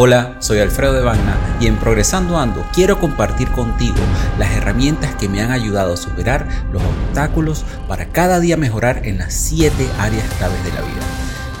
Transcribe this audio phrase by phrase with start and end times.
[0.00, 3.96] Hola, soy Alfredo de Bagna y en Progresando Ando quiero compartir contigo
[4.38, 9.18] las herramientas que me han ayudado a superar los obstáculos para cada día mejorar en
[9.18, 11.02] las 7 áreas claves de la vida.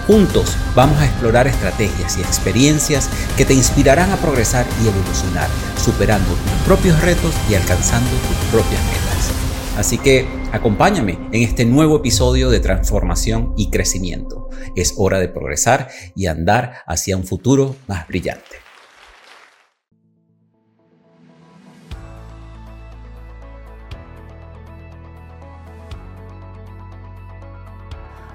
[0.06, 6.28] Juntos vamos a explorar estrategias y experiencias que te inspirarán a progresar y evolucionar, superando
[6.28, 9.32] tus propios retos y alcanzando tus propias metas.
[9.76, 14.48] Así que acompáñame en este nuevo episodio de transformación y crecimiento.
[14.76, 18.67] Es hora de progresar y andar hacia un futuro más brillante.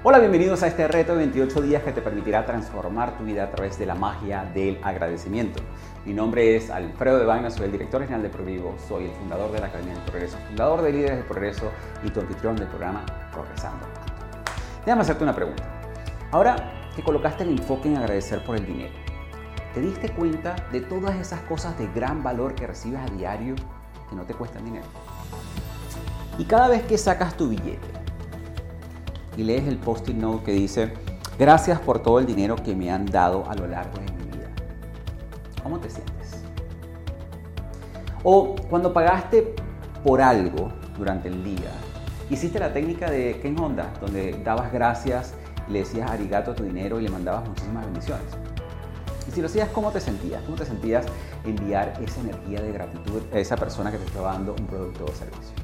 [0.06, 3.50] Hola, bienvenidos a este reto de 28 días que te permitirá transformar tu vida a
[3.50, 5.62] través de la magia del agradecimiento.
[6.04, 9.50] Mi nombre es Alfredo de Vagna, soy el director general de ProVivo, soy el fundador
[9.50, 11.70] de la Academia del Progreso, fundador de Líderes del Progreso
[12.02, 13.86] y tu anfitrión del programa Progresando.
[14.84, 15.64] Déjame hacerte una pregunta.
[16.32, 18.92] Ahora que colocaste el enfoque en agradecer por el dinero,
[19.72, 23.54] ¿te diste cuenta de todas esas cosas de gran valor que recibes a diario
[24.10, 24.84] que no te cuestan dinero?
[26.36, 28.03] Y cada vez que sacas tu billete,
[29.36, 30.92] y lees el post-it note que dice,
[31.38, 34.48] gracias por todo el dinero que me han dado a lo largo de mi vida.
[35.62, 36.42] ¿Cómo te sientes?
[38.22, 39.54] O cuando pagaste
[40.02, 41.70] por algo durante el día,
[42.30, 45.34] hiciste la técnica de Ken Honda, donde dabas gracias,
[45.68, 48.26] le decías arigato a tu dinero y le mandabas muchísimas bendiciones.
[49.26, 50.42] Y si lo hacías, ¿cómo te sentías?
[50.42, 51.06] ¿Cómo te sentías
[51.44, 55.08] enviar esa energía de gratitud a esa persona que te está dando un producto o
[55.08, 55.54] servicio?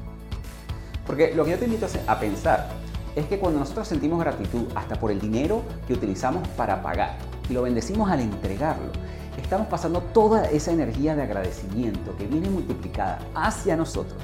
[1.05, 2.69] Porque lo que yo te invito a pensar
[3.15, 7.17] es que cuando nosotros sentimos gratitud hasta por el dinero que utilizamos para pagar
[7.49, 8.91] y lo bendecimos al entregarlo,
[9.37, 14.21] estamos pasando toda esa energía de agradecimiento que viene multiplicada hacia nosotros.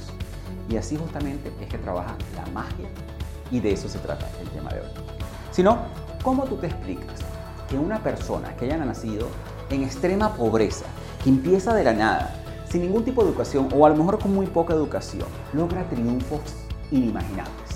[0.70, 2.88] Y así justamente es que trabaja la magia
[3.52, 4.88] y de eso se trata el tema de hoy.
[5.52, 5.80] Si no,
[6.24, 7.20] ¿cómo tú te explicas
[7.70, 9.28] que una persona que haya nacido
[9.70, 10.86] en extrema pobreza,
[11.24, 12.36] que empieza de la nada,
[12.70, 16.42] sin ningún tipo de educación o a lo mejor con muy poca educación, logra triunfos
[16.92, 17.67] inimaginables?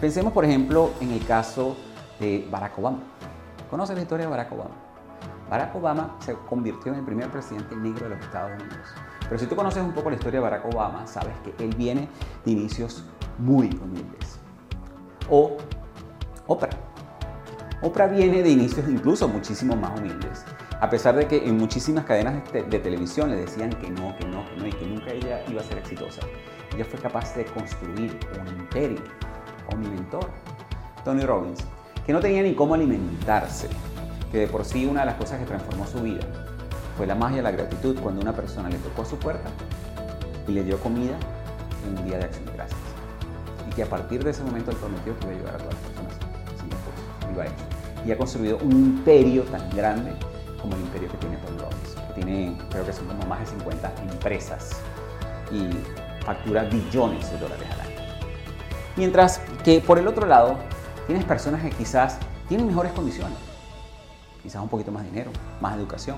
[0.00, 1.76] Pensemos, por ejemplo, en el caso
[2.20, 3.00] de Barack Obama.
[3.68, 4.76] ¿Conoces la historia de Barack Obama?
[5.50, 8.86] Barack Obama se convirtió en el primer presidente negro de los Estados Unidos.
[9.22, 12.08] Pero si tú conoces un poco la historia de Barack Obama, sabes que él viene
[12.44, 13.04] de inicios
[13.38, 14.38] muy humildes.
[15.28, 15.56] O
[16.46, 16.70] Oprah.
[17.82, 20.44] Oprah viene de inicios incluso muchísimo más humildes.
[20.80, 24.48] A pesar de que en muchísimas cadenas de, televisión le decían que no, que no,
[24.48, 26.20] que no y que nunca ella iba a ser exitosa.
[26.72, 29.00] Ella fue capaz de construir un imperio
[29.72, 30.28] o mi mentor,
[31.04, 31.60] Tony Robbins,
[32.06, 33.68] que no tenía ni cómo alimentarse,
[34.30, 36.22] que de por sí una de las cosas que transformó su vida
[36.98, 39.48] fue la magia la gratitud cuando una persona le tocó a su puerta
[40.48, 41.16] y le dio comida
[41.86, 42.80] en un día de acción de gracias.
[43.70, 45.74] Y que a partir de ese momento él prometió que iba a ayudar a todas
[45.74, 46.14] las personas
[46.58, 47.34] sin esfuerzo.
[47.34, 48.04] Lo ha.
[48.04, 50.12] Y ha construido un imperio tan grande
[50.60, 53.46] como el imperio que tiene Tony Robbins, que tiene, creo que son como más de
[53.46, 54.80] 50 empresas
[55.52, 55.70] y
[56.24, 57.87] factura billones de dólares al año.
[58.98, 60.56] Mientras que por el otro lado,
[61.06, 63.38] tienes personas que quizás tienen mejores condiciones,
[64.42, 66.16] quizás un poquito más dinero, más educación,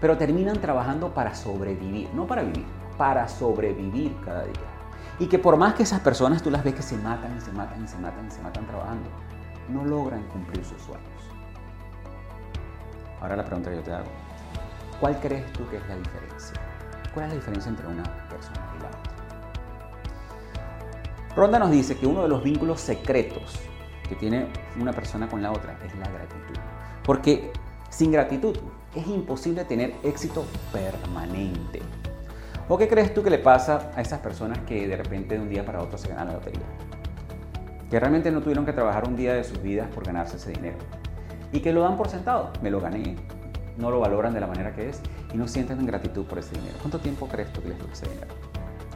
[0.00, 4.66] pero terminan trabajando para sobrevivir, no para vivir, para sobrevivir cada día.
[5.20, 7.52] Y que por más que esas personas tú las ves que se matan y se
[7.52, 9.08] matan y se matan y se matan trabajando,
[9.68, 11.22] no logran cumplir sus sueños.
[13.20, 14.08] Ahora la pregunta que yo te hago,
[14.98, 16.60] ¿cuál crees tú que es la diferencia?
[17.14, 19.17] ¿Cuál es la diferencia entre una persona y la otra?
[21.38, 23.60] Ronda nos dice que uno de los vínculos secretos
[24.08, 26.56] que tiene una persona con la otra es la gratitud.
[27.04, 27.52] Porque
[27.90, 28.56] sin gratitud
[28.92, 31.80] es imposible tener éxito permanente.
[32.68, 35.48] ¿O qué crees tú que le pasa a esas personas que de repente de un
[35.48, 36.66] día para otro se ganan la lotería?
[37.88, 40.78] Que realmente no tuvieron que trabajar un día de sus vidas por ganarse ese dinero.
[41.52, 42.50] Y que lo dan por sentado.
[42.62, 43.14] Me lo gané.
[43.76, 45.00] No lo valoran de la manera que es
[45.32, 46.74] y no sienten gratitud por ese dinero.
[46.80, 48.47] ¿Cuánto tiempo crees tú que les dura ese dinero?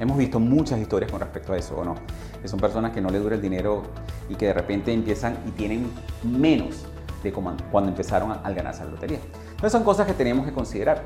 [0.03, 1.95] Hemos visto muchas historias con respecto a eso, ¿o no?
[2.43, 3.85] Que son personas que no le dura el dinero
[4.29, 5.93] y que de repente empiezan y tienen
[6.25, 6.87] menos
[7.23, 9.21] de cuando empezaron al ganarse la lotería.
[9.51, 11.05] Entonces son cosas que tenemos que considerar.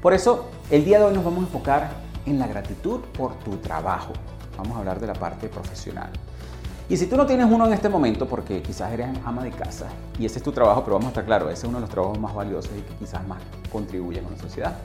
[0.00, 1.90] Por eso, el día de hoy nos vamos a enfocar
[2.26, 4.12] en la gratitud por tu trabajo.
[4.56, 6.10] Vamos a hablar de la parte profesional.
[6.88, 9.88] Y si tú no tienes uno en este momento, porque quizás eres ama de casa
[10.16, 11.90] y ese es tu trabajo, pero vamos a estar claro, ese es uno de los
[11.90, 14.76] trabajos más valiosos y que quizás más contribuye con la sociedad.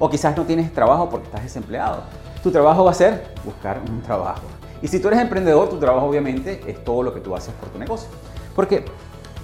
[0.00, 2.02] O quizás no tienes trabajo porque estás desempleado.
[2.42, 4.42] Tu trabajo va a ser buscar un trabajo.
[4.82, 7.68] Y si tú eres emprendedor, tu trabajo obviamente es todo lo que tú haces por
[7.68, 8.08] tu negocio.
[8.56, 8.84] Porque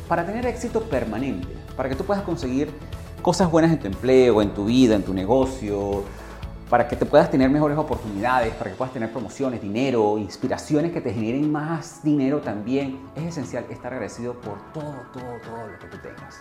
[0.08, 2.72] para tener éxito permanente, para que tú puedas conseguir
[3.20, 6.04] cosas buenas en tu empleo, en tu vida, en tu negocio,
[6.70, 11.00] para que te puedas tener mejores oportunidades, para que puedas tener promociones, dinero, inspiraciones que
[11.00, 15.86] te generen más dinero también, es esencial estar agradecido por todo, todo, todo lo que
[15.86, 16.40] tú tengas.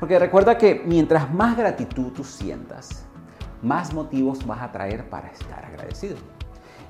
[0.00, 3.04] Porque recuerda que mientras más gratitud tú sientas,
[3.64, 6.16] más motivos vas a traer para estar agradecido.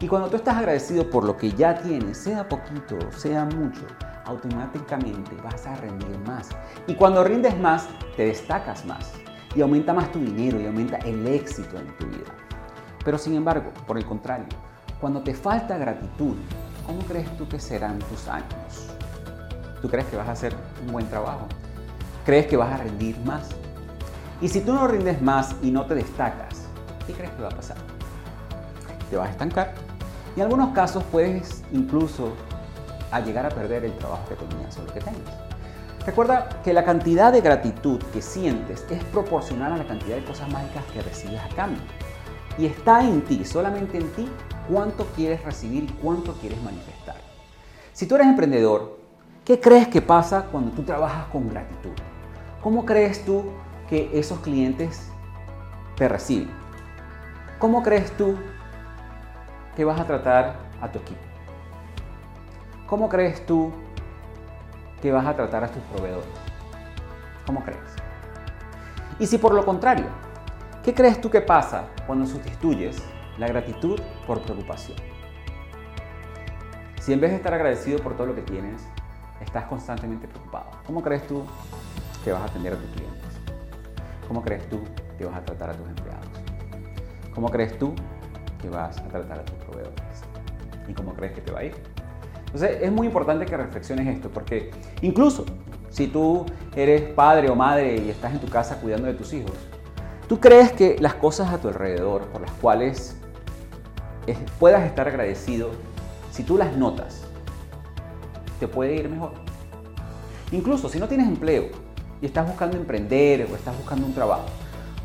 [0.00, 3.86] Y cuando tú estás agradecido por lo que ya tienes, sea poquito, sea mucho,
[4.24, 6.48] automáticamente vas a rendir más.
[6.86, 9.12] Y cuando rindes más, te destacas más.
[9.54, 12.32] Y aumenta más tu dinero y aumenta el éxito en tu vida.
[13.04, 14.48] Pero sin embargo, por el contrario,
[15.00, 16.36] cuando te falta gratitud,
[16.86, 18.90] ¿cómo crees tú que serán tus años?
[19.80, 21.46] ¿Tú crees que vas a hacer un buen trabajo?
[22.24, 23.50] ¿Crees que vas a rendir más?
[24.40, 26.63] Y si tú no rindes más y no te destacas,
[27.06, 27.76] ¿qué crees que va a pasar?
[29.10, 29.74] Te vas a estancar
[30.36, 32.32] y en algunos casos puedes incluso
[33.10, 35.34] a llegar a perder el trabajo que tenías o lo que tengas.
[36.04, 40.50] Recuerda que la cantidad de gratitud que sientes es proporcional a la cantidad de cosas
[40.50, 41.82] mágicas que recibes a cambio.
[42.58, 44.28] Y está en ti, solamente en ti,
[44.68, 47.16] cuánto quieres recibir y cuánto quieres manifestar.
[47.92, 48.98] Si tú eres emprendedor,
[49.44, 51.92] ¿qué crees que pasa cuando tú trabajas con gratitud?
[52.62, 53.44] ¿Cómo crees tú
[53.88, 55.08] que esos clientes
[55.96, 56.63] te reciben?
[57.64, 58.36] ¿Cómo crees tú
[59.74, 61.22] que vas a tratar a tu equipo?
[62.86, 63.72] ¿Cómo crees tú
[65.00, 66.28] que vas a tratar a tus proveedores?
[67.46, 67.80] ¿Cómo crees?
[69.18, 70.04] Y si por lo contrario,
[70.82, 73.02] ¿Qué crees tú que pasa cuando sustituyes
[73.38, 74.98] la gratitud por preocupación?
[77.00, 78.86] Si en vez de estar agradecido por todo lo que tienes,
[79.40, 81.42] estás constantemente preocupado, ¿cómo crees tú
[82.24, 83.40] que vas a atender a tus clientes?
[84.28, 84.82] ¿Cómo crees tú
[85.16, 86.43] que vas a tratar a tus empleados?
[87.34, 87.94] ¿Cómo crees tú
[88.60, 90.22] que vas a tratar a tus proveedores?
[90.88, 91.74] ¿Y cómo crees que te va a ir?
[92.46, 94.70] Entonces es muy importante que reflexiones esto, porque
[95.02, 95.44] incluso
[95.90, 96.46] si tú
[96.76, 99.52] eres padre o madre y estás en tu casa cuidando de tus hijos,
[100.28, 103.14] ¿Tú crees que las cosas a tu alrededor por las cuales
[104.58, 105.70] puedas estar agradecido,
[106.32, 107.24] si tú las notas,
[108.58, 109.32] te puede ir mejor?
[110.50, 111.66] Incluso si no tienes empleo
[112.22, 114.46] y estás buscando emprender o estás buscando un trabajo,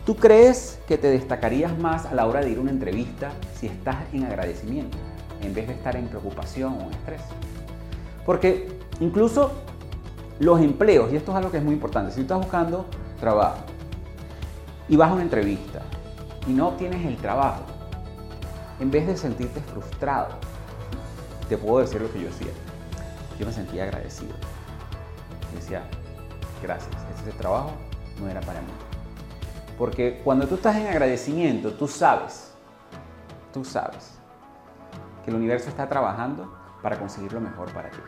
[0.10, 3.68] ¿tú crees que te destacarías más a la hora de ir a una entrevista si
[3.68, 4.98] estás en agradecimiento
[5.44, 7.22] en vez de estar en preocupación o en estrés?
[8.26, 9.52] Porque incluso
[10.40, 12.88] los empleos, y esto es algo que es muy importante, si tú estás buscando
[13.20, 13.60] trabajo,
[14.88, 15.84] y vas a una entrevista
[16.48, 17.62] y no obtienes el trabajo,
[18.80, 20.30] en vez de sentirte frustrado,
[21.48, 22.52] te puedo decir lo que yo hacía.
[23.40, 24.34] Yo me sentía agradecido.
[25.54, 25.84] Decía,
[26.64, 27.74] gracias, este trabajo
[28.20, 28.89] no era para mí.
[29.80, 32.54] Porque cuando tú estás en agradecimiento, tú sabes,
[33.54, 34.20] tú sabes
[35.24, 36.54] que el universo está trabajando
[36.84, 38.00] para conseguir lo mejor para ti.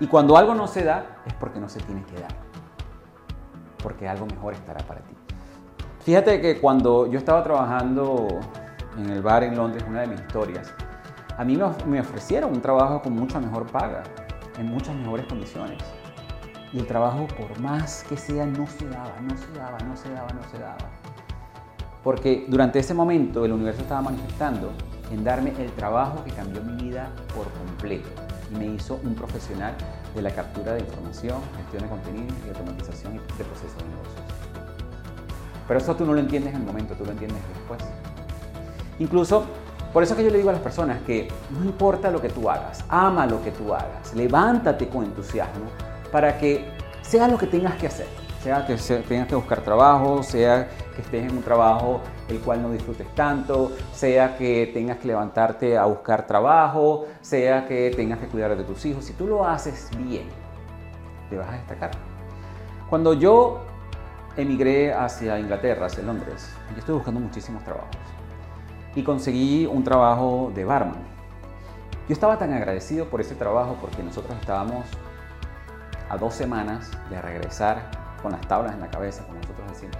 [0.00, 2.34] Y cuando algo no se da, es porque no se tiene que dar.
[3.80, 5.14] Porque algo mejor estará para ti.
[6.00, 8.26] Fíjate que cuando yo estaba trabajando
[8.98, 10.74] en el bar en Londres, una de mis historias,
[11.38, 14.02] a mí me ofrecieron un trabajo con mucha mejor paga,
[14.58, 15.78] en muchas mejores condiciones.
[16.72, 20.10] Y el trabajo, por más que sea, no se daba, no se daba, no se
[20.10, 20.76] daba, no se daba.
[22.02, 24.72] Porque durante ese momento el universo estaba manifestando
[25.10, 28.08] en darme el trabajo que cambió mi vida por completo
[28.52, 29.74] y me hizo un profesional
[30.14, 34.24] de la captura de información, gestión de contenido y automatización de procesos de negocios.
[35.66, 37.80] Pero eso tú no lo entiendes en el momento, tú lo entiendes después.
[38.98, 39.44] Incluso,
[39.92, 42.48] por eso que yo le digo a las personas que no importa lo que tú
[42.48, 45.66] hagas, ama lo que tú hagas, levántate con entusiasmo
[46.06, 46.64] para que
[47.02, 48.06] sea lo que tengas que hacer.
[48.42, 48.76] Sea que
[49.08, 53.72] tengas que buscar trabajo, sea que estés en un trabajo el cual no disfrutes tanto,
[53.92, 58.84] sea que tengas que levantarte a buscar trabajo, sea que tengas que cuidar de tus
[58.86, 59.04] hijos.
[59.04, 60.28] Si tú lo haces bien,
[61.28, 61.90] te vas a destacar.
[62.88, 63.62] Cuando yo
[64.36, 66.52] emigré hacia Inglaterra, hacia Londres.
[66.72, 67.96] Yo estoy buscando muchísimos trabajos.
[68.94, 70.98] Y conseguí un trabajo de barman.
[72.08, 74.86] Yo estaba tan agradecido por ese trabajo porque nosotros estábamos
[76.08, 77.90] a dos semanas de regresar
[78.22, 79.96] con las tablas en la cabeza, como nosotros decimos.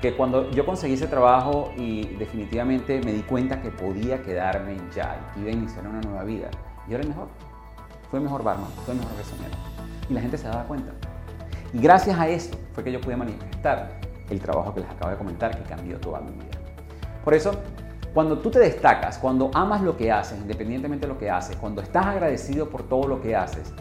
[0.00, 5.18] Que cuando yo conseguí ese trabajo y definitivamente me di cuenta que podía quedarme ya
[5.18, 6.48] y que iba a iniciar una nueva vida,
[6.86, 7.28] yo era el mejor.
[8.10, 9.54] Fue mejor barman, fue mejor personero.
[10.08, 10.92] Y la gente se daba cuenta.
[11.72, 15.16] Y gracias a eso fue que yo pude manifestar el trabajo que les acabo de
[15.16, 16.58] comentar, que cambió toda mi vida.
[17.24, 17.52] Por eso,
[18.16, 21.82] Cuando tú te destacas, cuando amas lo que haces, independientemente de lo que haces, cuando
[21.82, 23.74] estás agradecido por todo lo que haces,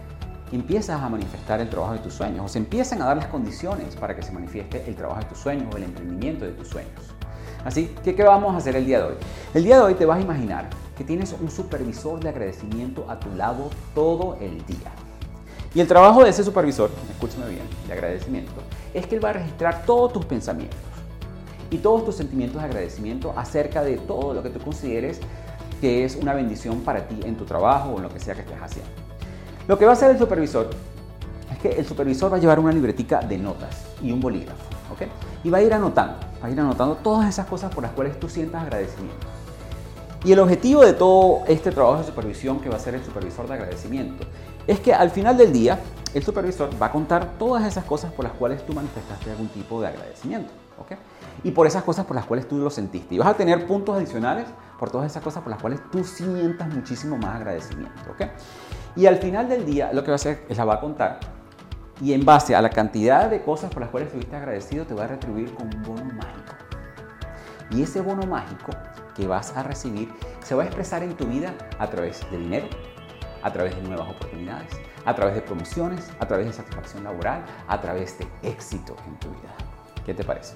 [0.52, 3.96] empiezas a manifestar el trabajo de tus sueños o se empiezan a dar las condiciones
[3.96, 7.02] para que se manifieste el trabajo de tus sueños o el emprendimiento de tus sueños.
[7.64, 9.16] Así que, ¿qué vamos a hacer el día de hoy?
[9.54, 13.20] El día de hoy te vas a imaginar que tienes un supervisor de agradecimiento a
[13.20, 14.92] tu lado todo el día.
[15.74, 18.54] Y el trabajo de ese supervisor, escúchame bien, de agradecimiento,
[18.94, 20.80] es que él va a registrar todos tus pensamientos
[21.70, 25.20] y todos tus sentimientos de agradecimiento acerca de todo lo que tú consideres
[25.82, 28.42] que es una bendición para ti en tu trabajo o en lo que sea que
[28.42, 29.05] estés haciendo.
[29.68, 30.70] Lo que va a hacer el supervisor
[31.52, 35.10] es que el supervisor va a llevar una libretica de notas y un bolígrafo, ¿ok?
[35.44, 38.20] Y va a ir anotando, va a ir anotando todas esas cosas por las cuales
[38.20, 39.26] tú sientas agradecimiento.
[40.24, 43.48] Y el objetivo de todo este trabajo de supervisión que va a ser el supervisor
[43.48, 44.26] de agradecimiento
[44.68, 45.80] es que al final del día
[46.14, 49.82] el supervisor va a contar todas esas cosas por las cuales tú manifestaste algún tipo
[49.82, 50.52] de agradecimiento.
[50.80, 50.98] ¿ok?
[51.44, 53.16] Y por esas cosas por las cuales tú lo sentiste.
[53.16, 54.48] Y vas a tener puntos adicionales
[54.80, 57.94] por todas esas cosas por las cuales tú sientas muchísimo más agradecimiento.
[58.12, 58.28] ¿ok?
[58.96, 61.20] Y al final del día lo que va a hacer es la va a contar
[62.02, 65.06] y en base a la cantidad de cosas por las cuales estuviste agradecido te va
[65.06, 66.56] a retribuir con un bono mágico.
[67.72, 68.72] Y ese bono mágico
[69.16, 70.10] que vas a recibir
[70.44, 72.68] se va a expresar en tu vida a través de dinero,
[73.42, 74.72] a través de nuevas oportunidades,
[75.06, 79.30] a través de promociones, a través de satisfacción laboral, a través de éxito en tu
[79.30, 79.54] vida.
[80.06, 80.56] ¿Qué te parece?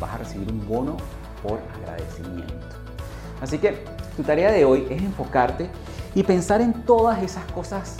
[0.00, 0.96] Vas a recibir un bono
[1.42, 2.76] por agradecimiento.
[3.40, 3.84] Así que
[4.16, 5.68] tu tarea de hoy es enfocarte
[6.14, 7.96] y pensar en todas esas cosas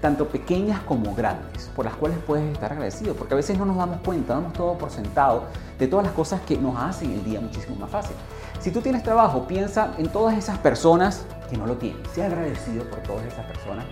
[0.00, 3.76] tanto pequeñas como grandes, por las cuales puedes estar agradecido, porque a veces no nos
[3.76, 5.44] damos cuenta, damos todo por sentado
[5.78, 8.14] de todas las cosas que nos hacen el día muchísimo más fácil.
[8.60, 12.00] Si tú tienes trabajo, piensa en todas esas personas que no lo tienen.
[12.12, 13.84] Sea agradecido por todas esas personas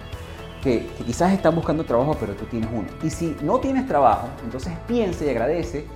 [0.63, 2.89] que, quizás están buscando trabajo, pero tú tienes uno.
[3.03, 5.87] Y si no tienes trabajo, entonces piensa y agradece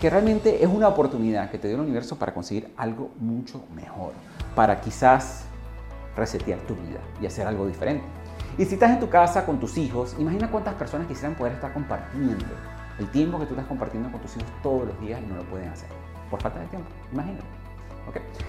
[0.00, 4.12] que realmente es una oportunidad que te dio el universo para conseguir algo mucho mejor,
[4.54, 5.44] para quizás
[6.20, 8.04] resetear tu vida y hacer algo diferente.
[8.56, 11.72] Y si estás en tu casa con tus hijos, imagina cuántas personas quisieran poder estar
[11.72, 12.44] compartiendo
[12.98, 15.42] el tiempo que tú estás compartiendo con tus hijos todos los días y no lo
[15.44, 15.88] pueden hacer
[16.30, 16.88] por falta de tiempo.
[17.12, 17.44] Imagínate.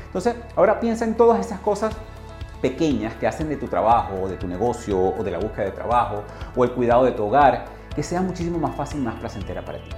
[0.06, 1.96] Entonces, ahora piensa en todas esas cosas
[2.62, 5.72] pequeñas que hacen de tu trabajo, o de tu negocio, o de la búsqueda de
[5.72, 6.24] trabajo,
[6.56, 9.80] o el cuidado de tu hogar, que sea muchísimo más fácil y más placentera para
[9.80, 9.90] ti.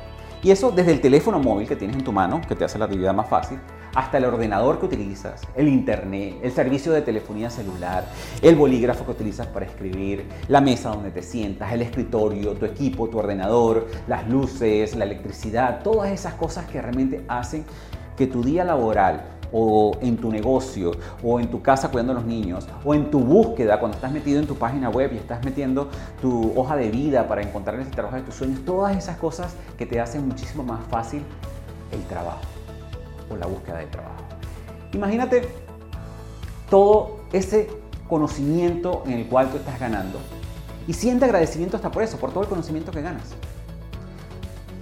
[0.43, 2.85] Y eso desde el teléfono móvil que tienes en tu mano, que te hace la
[2.85, 3.59] actividad más fácil,
[3.95, 8.05] hasta el ordenador que utilizas, el internet, el servicio de telefonía celular,
[8.41, 13.07] el bolígrafo que utilizas para escribir, la mesa donde te sientas, el escritorio, tu equipo,
[13.07, 17.65] tu ordenador, las luces, la electricidad, todas esas cosas que realmente hacen
[18.17, 19.23] que tu día laboral
[19.55, 23.19] o en tu negocio, o en tu casa cuidando a los niños, o en tu
[23.19, 25.89] búsqueda, cuando estás metido en tu página web y estás metiendo
[26.21, 29.85] tu hoja de vida para encontrar ese trabajo de tus sueños, todas esas cosas que
[29.85, 31.21] te hacen muchísimo más fácil
[31.91, 32.52] el trabajo
[33.29, 34.23] o la búsqueda de trabajo.
[34.93, 35.47] Imagínate
[36.69, 37.69] todo ese
[38.07, 40.19] conocimiento en el cual tú estás ganando
[40.87, 43.33] y siente agradecimiento hasta por eso, por todo el conocimiento que ganas.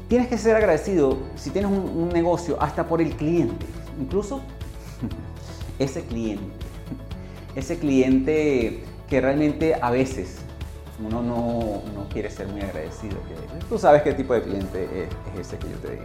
[0.08, 3.66] Tienes que ser agradecido si tienes un, negocio hasta por el cliente,
[4.00, 4.42] incluso
[5.80, 6.44] ese cliente,
[7.56, 10.40] ese cliente que realmente a veces
[11.00, 13.18] uno no, quiere ser muy agradecido.
[13.70, 16.04] tú sabes qué tipo de cliente es, ese que yo te digo.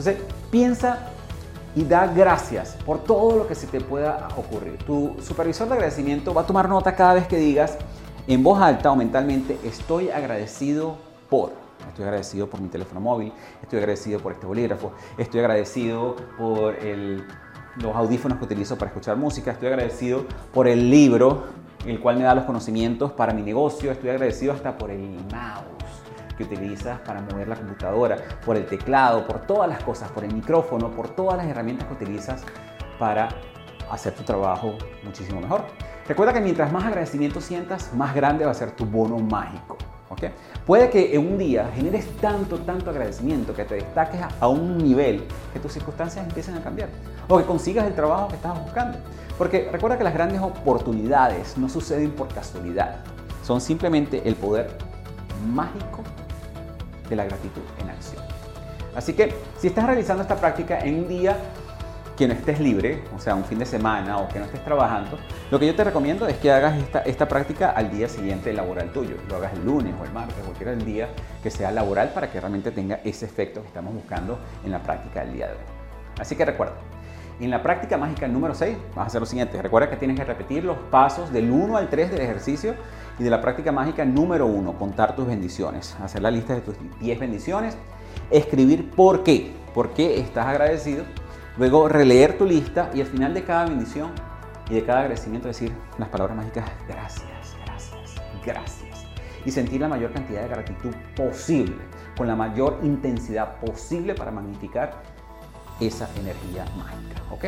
[0.00, 0.98] Entonces, piensa
[1.76, 4.78] y da gracias por todo lo que se te pueda ocurrir.
[4.86, 7.76] Tu supervisor de agradecimiento va a tomar nota cada vez que digas
[8.26, 10.96] en voz alta o mentalmente, estoy agradecido
[11.28, 11.52] por.
[11.86, 13.30] Estoy agradecido por mi teléfono móvil,
[13.62, 17.26] estoy agradecido por este bolígrafo, estoy agradecido por el
[17.76, 21.44] los audífonos que utilizo para escuchar música, estoy agradecido por el libro,
[21.86, 25.69] el cual me da los conocimientos para mi negocio, estoy agradecido hasta por el mouse
[26.40, 30.32] que utilizas para mover la computadora, por el teclado, por todas las cosas, por el
[30.32, 32.42] micrófono, por todas las herramientas que utilizas
[32.98, 33.28] para
[33.90, 35.64] hacer tu trabajo muchísimo mejor.
[36.08, 39.76] Recuerda que mientras más agradecimiento sientas, más grande va a ser tu bono mágico.
[40.66, 45.24] Puede que en un día generes tanto, tanto agradecimiento que te destaques a un nivel
[45.52, 46.88] que tus circunstancias empiecen a cambiar
[47.28, 48.98] o que consigas el trabajo que estabas buscando.
[49.38, 52.96] Porque recuerda que las grandes oportunidades no suceden por casualidad,
[53.42, 54.76] son simplemente el poder
[55.54, 56.02] mágico
[57.10, 58.22] de la gratitud en acción.
[58.94, 61.36] Así que si estás realizando esta práctica en un día
[62.16, 65.18] que no estés libre, o sea, un fin de semana o que no estés trabajando,
[65.50, 68.92] lo que yo te recomiendo es que hagas esta, esta práctica al día siguiente laboral
[68.92, 69.16] tuyo.
[69.28, 71.08] Lo hagas el lunes o el martes, cualquier día
[71.42, 75.20] que sea laboral para que realmente tenga ese efecto que estamos buscando en la práctica
[75.20, 75.60] del día de hoy.
[76.18, 76.74] Así que recuerda,
[77.40, 79.60] en la práctica mágica número 6 vas a hacer lo siguiente.
[79.62, 82.74] Recuerda que tienes que repetir los pasos del 1 al 3 del ejercicio
[83.20, 85.94] y de la práctica mágica número 1, contar tus bendiciones.
[86.02, 87.76] Hacer la lista de tus 10 bendiciones.
[88.30, 89.52] Escribir por qué.
[89.74, 91.04] ¿Por qué estás agradecido?
[91.58, 94.10] Luego releer tu lista y al final de cada bendición
[94.70, 99.04] y de cada agradecimiento decir las palabras mágicas gracias, gracias, gracias.
[99.44, 101.76] Y sentir la mayor cantidad de gratitud posible,
[102.16, 105.02] con la mayor intensidad posible para magnificar
[105.78, 107.22] esa energía mágica.
[107.30, 107.44] ¿ok?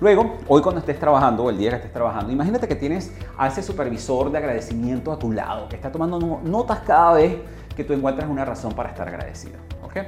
[0.00, 3.46] Luego, hoy cuando estés trabajando o el día que estés trabajando, imagínate que tienes a
[3.46, 7.38] ese supervisor de agradecimiento a tu lado, que está tomando notas cada vez
[7.76, 9.58] que tú encuentras una razón para estar agradecido.
[9.82, 9.98] ¿ok?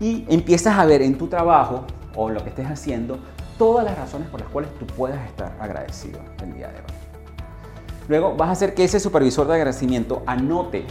[0.00, 3.18] Y empiezas a ver en tu trabajo o lo que estés haciendo
[3.58, 7.02] todas las razones por las cuales tú puedas estar agradecido el día de hoy.
[8.08, 10.86] Luego vas a hacer que ese supervisor de agradecimiento anote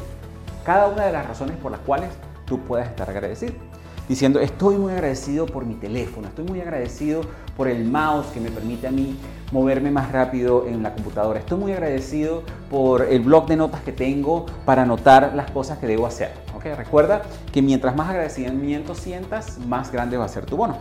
[0.63, 2.09] cada una de las razones por las cuales
[2.45, 3.70] tú puedas estar agradecido
[4.11, 7.21] diciendo, estoy muy agradecido por mi teléfono, estoy muy agradecido
[7.55, 9.17] por el mouse que me permite a mí
[9.53, 13.93] moverme más rápido en la computadora, estoy muy agradecido por el blog de notas que
[13.93, 16.33] tengo para anotar las cosas que debo hacer.
[16.53, 16.73] ¿okay?
[16.73, 17.21] Recuerda
[17.53, 20.75] que mientras más agradecimiento sientas, más grande va a ser tu bono.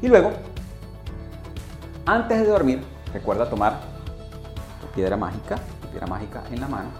[0.00, 0.30] Y luego,
[2.06, 3.80] antes de dormir, recuerda tomar
[4.80, 6.90] tu piedra mágica, tu piedra mágica en la mano,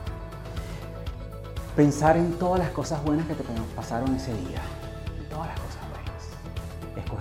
[1.76, 3.44] pensar en todas las cosas buenas que te
[3.76, 4.60] pasaron ese día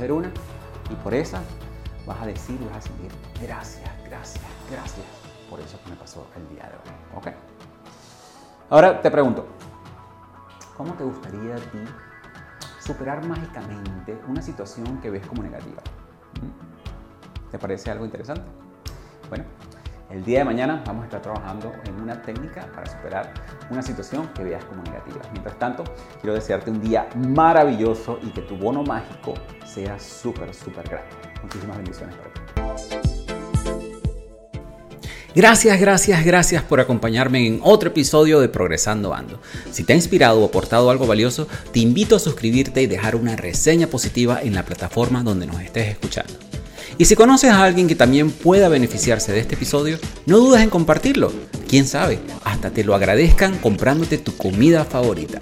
[0.08, 0.32] Una
[0.90, 1.42] y por esa
[2.08, 5.06] vas a decir, vas a sentir gracias, gracias, gracias
[5.50, 7.18] por eso que me pasó el día de hoy.
[7.18, 7.28] ¿Ok?
[8.70, 9.46] Ahora te pregunto,
[10.78, 11.80] ¿cómo te gustaría a ti
[12.80, 15.82] superar mágicamente una situación que ves como negativa?
[16.42, 17.52] ¿Mm?
[17.52, 18.44] ¿Te parece algo interesante?
[19.28, 19.44] Bueno,
[20.10, 23.32] el día de mañana vamos a estar trabajando en una técnica para superar
[23.70, 25.22] una situación que veas como negativa.
[25.32, 25.84] Mientras tanto,
[26.20, 29.36] quiero desearte un día maravilloso y que tu bono mágico
[29.66, 31.16] sea súper, súper grande.
[31.44, 32.40] Muchísimas bendiciones para ti.
[35.36, 39.40] Gracias, gracias, gracias por acompañarme en otro episodio de Progresando Ando.
[39.72, 43.36] Si te ha inspirado o aportado algo valioso, te invito a suscribirte y dejar una
[43.36, 46.34] reseña positiva en la plataforma donde nos estés escuchando.
[47.00, 50.70] Y si conoces a alguien que también pueda beneficiarse de este episodio, no dudes en
[50.70, 51.32] compartirlo.
[51.70, 55.40] Quién sabe, hasta te lo agradezcan comprándote tu comida favorita.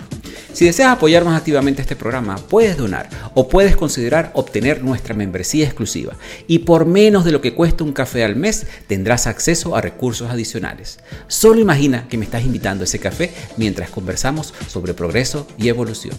[0.53, 5.65] Si deseas apoyar más activamente este programa, puedes donar o puedes considerar obtener nuestra membresía
[5.65, 6.13] exclusiva.
[6.45, 10.29] Y por menos de lo que cuesta un café al mes, tendrás acceso a recursos
[10.29, 10.99] adicionales.
[11.27, 16.15] Solo imagina que me estás invitando a ese café mientras conversamos sobre progreso y evolución.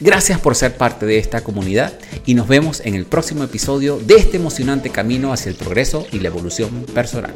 [0.00, 1.92] Gracias por ser parte de esta comunidad
[2.24, 6.20] y nos vemos en el próximo episodio de este emocionante camino hacia el progreso y
[6.20, 7.34] la evolución personal.